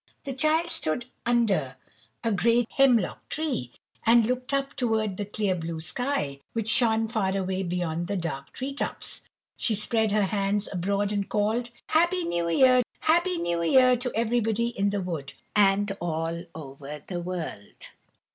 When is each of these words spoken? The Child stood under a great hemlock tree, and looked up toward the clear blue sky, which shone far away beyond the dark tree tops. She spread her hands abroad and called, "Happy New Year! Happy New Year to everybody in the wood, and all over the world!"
The 0.23 0.33
Child 0.33 0.71
stood 0.71 1.05
under 1.27 1.75
a 2.23 2.31
great 2.31 2.65
hemlock 2.71 3.29
tree, 3.29 3.71
and 4.03 4.25
looked 4.25 4.51
up 4.51 4.73
toward 4.73 5.15
the 5.15 5.25
clear 5.25 5.53
blue 5.53 5.79
sky, 5.79 6.39
which 6.53 6.69
shone 6.69 7.07
far 7.07 7.37
away 7.37 7.61
beyond 7.61 8.07
the 8.07 8.17
dark 8.17 8.51
tree 8.51 8.73
tops. 8.73 9.21
She 9.57 9.75
spread 9.75 10.11
her 10.11 10.23
hands 10.25 10.67
abroad 10.71 11.11
and 11.11 11.29
called, 11.29 11.69
"Happy 11.85 12.23
New 12.25 12.49
Year! 12.49 12.81
Happy 13.01 13.37
New 13.37 13.61
Year 13.61 13.95
to 13.97 14.11
everybody 14.15 14.69
in 14.69 14.89
the 14.89 15.01
wood, 15.01 15.33
and 15.55 15.91
all 16.01 16.45
over 16.55 17.03
the 17.05 17.19
world!" 17.19 17.89